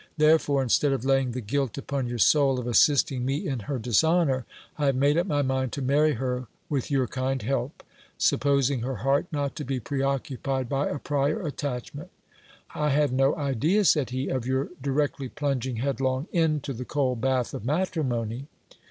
[0.17, 4.47] Therefore, instead of laying the guilt upon your soul of assisting me in her dishonour,
[4.75, 7.83] I have made up my mind to marry her with your kind help,
[8.17, 12.09] supposing her heart not to be pre occupied by a prior attachment
[12.73, 17.53] I had no idea, said he, of your directly plunging headlong into the cold bath
[17.53, 18.47] of matri mony.